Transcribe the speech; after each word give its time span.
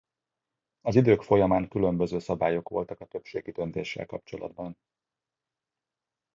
Az 0.81 0.95
idők 0.95 1.21
folyamán 1.21 1.67
különböző 1.67 2.19
szabályok 2.19 2.69
voltak 2.69 2.99
a 2.99 3.05
többségi 3.05 3.51
döntéssel 3.51 4.05
kapcsolatban. 4.05 4.77